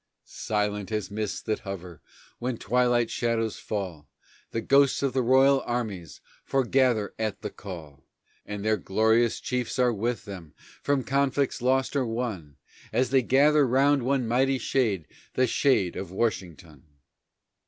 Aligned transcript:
Silent 0.25 0.91
as 0.91 1.11
mists 1.11 1.39
that 1.43 1.59
hover 1.59 2.01
When 2.39 2.57
twilight 2.57 3.11
shadows 3.11 3.59
fall, 3.59 4.09
The 4.49 4.59
ghosts 4.59 5.03
of 5.03 5.13
the 5.13 5.21
royal 5.21 5.61
armies 5.63 6.21
Foregather 6.43 7.13
at 7.19 7.43
the 7.43 7.51
call; 7.51 8.03
And 8.43 8.65
their 8.65 8.77
glorious 8.77 9.39
chiefs 9.39 9.77
are 9.77 9.93
with 9.93 10.25
them, 10.25 10.55
From 10.81 11.03
conflicts 11.03 11.61
lost 11.61 11.95
or 11.95 12.07
won, 12.07 12.57
As 12.91 13.11
they 13.11 13.21
gather 13.21 13.67
round 13.67 14.01
one 14.01 14.27
mighty 14.27 14.57
shade, 14.57 15.05
The 15.35 15.45
shade 15.45 15.95
of 15.95 16.09
Washington! 16.09 16.81